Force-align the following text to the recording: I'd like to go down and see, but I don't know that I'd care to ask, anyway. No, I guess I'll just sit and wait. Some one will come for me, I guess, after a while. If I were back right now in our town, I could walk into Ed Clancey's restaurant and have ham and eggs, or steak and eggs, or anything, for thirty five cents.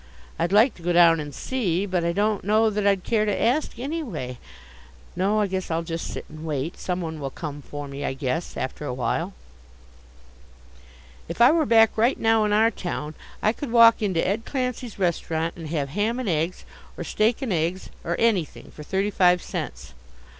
I'd 0.39 0.51
like 0.51 0.73
to 0.73 0.81
go 0.81 0.91
down 0.93 1.19
and 1.19 1.31
see, 1.31 1.85
but 1.85 2.03
I 2.03 2.11
don't 2.11 2.43
know 2.43 2.71
that 2.71 2.87
I'd 2.87 3.03
care 3.03 3.23
to 3.23 3.39
ask, 3.39 3.77
anyway. 3.77 4.39
No, 5.15 5.39
I 5.39 5.45
guess 5.45 5.69
I'll 5.69 5.83
just 5.83 6.07
sit 6.07 6.25
and 6.27 6.43
wait. 6.43 6.79
Some 6.79 7.01
one 7.01 7.19
will 7.19 7.29
come 7.29 7.61
for 7.61 7.87
me, 7.87 8.03
I 8.03 8.13
guess, 8.13 8.57
after 8.57 8.83
a 8.83 8.95
while. 8.95 9.33
If 11.27 11.39
I 11.39 11.51
were 11.51 11.67
back 11.67 11.95
right 11.99 12.19
now 12.19 12.45
in 12.45 12.51
our 12.51 12.71
town, 12.71 13.13
I 13.43 13.53
could 13.53 13.71
walk 13.71 14.01
into 14.01 14.27
Ed 14.27 14.43
Clancey's 14.43 14.97
restaurant 14.97 15.55
and 15.55 15.67
have 15.69 15.89
ham 15.89 16.19
and 16.19 16.27
eggs, 16.27 16.65
or 16.97 17.03
steak 17.03 17.43
and 17.43 17.53
eggs, 17.53 17.91
or 18.03 18.15
anything, 18.17 18.71
for 18.71 18.81
thirty 18.81 19.11
five 19.11 19.39
cents. 19.39 19.93